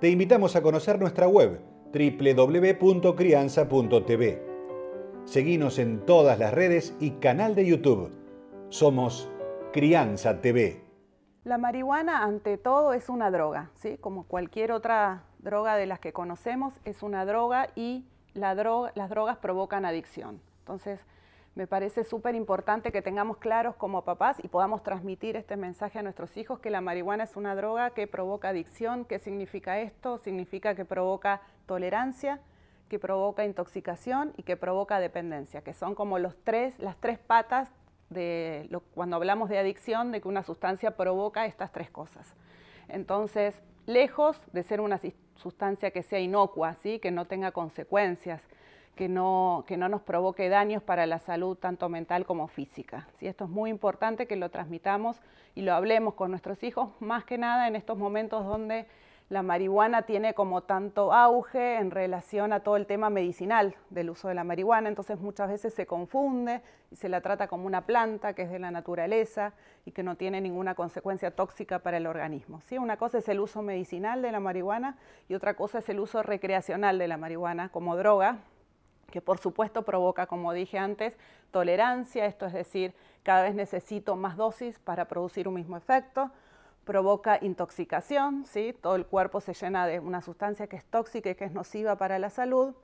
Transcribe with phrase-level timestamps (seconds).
[0.00, 1.60] te invitamos a conocer nuestra web
[1.92, 4.42] www.crianza.tv.
[5.24, 8.12] Seguimos en todas las redes y canal de YouTube.
[8.68, 9.28] Somos
[9.72, 10.84] Crianza TV.
[11.42, 13.98] La marihuana, ante todo, es una droga, ¿sí?
[13.98, 18.04] Como cualquier otra droga de las que conocemos, es una droga y
[18.34, 20.40] las drogas provocan adicción.
[20.60, 21.00] Entonces,
[21.54, 26.02] me parece súper importante que tengamos claros como papás y podamos transmitir este mensaje a
[26.02, 29.04] nuestros hijos que la marihuana es una droga que provoca adicción.
[29.04, 30.18] ¿Qué significa esto?
[30.18, 32.40] Significa que provoca tolerancia,
[32.88, 37.70] que provoca intoxicación y que provoca dependencia, que son como las tres patas
[38.10, 42.34] de cuando hablamos de adicción, de que una sustancia provoca estas tres cosas.
[42.88, 45.00] Entonces, lejos de ser una
[45.36, 46.98] sustancia que sea inocua, ¿sí?
[46.98, 48.42] que no tenga consecuencias,
[48.98, 53.06] que no, que no nos provoque daños para la salud tanto mental como física.
[53.20, 53.28] ¿sí?
[53.28, 55.20] Esto es muy importante que lo transmitamos
[55.54, 58.88] y lo hablemos con nuestros hijos, más que nada en estos momentos donde
[59.28, 64.26] la marihuana tiene como tanto auge en relación a todo el tema medicinal del uso
[64.26, 66.60] de la marihuana, entonces muchas veces se confunde
[66.90, 69.52] y se la trata como una planta que es de la naturaleza
[69.84, 72.62] y que no tiene ninguna consecuencia tóxica para el organismo.
[72.62, 72.78] ¿sí?
[72.78, 74.96] Una cosa es el uso medicinal de la marihuana
[75.28, 78.38] y otra cosa es el uso recreacional de la marihuana como droga,
[79.10, 81.16] que por supuesto provoca, como dije antes,
[81.50, 86.30] tolerancia, esto es decir, cada vez necesito más dosis para producir un mismo efecto,
[86.84, 88.74] provoca intoxicación, ¿sí?
[88.80, 91.96] todo el cuerpo se llena de una sustancia que es tóxica y que es nociva
[91.96, 92.74] para la salud,